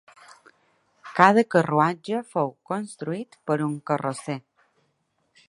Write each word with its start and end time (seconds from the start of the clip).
Cada 1.19 1.43
carruatge 1.55 2.23
fou 2.31 2.49
construït 2.71 3.39
per 3.51 3.59
un 3.69 3.79
carrosser. 3.93 4.41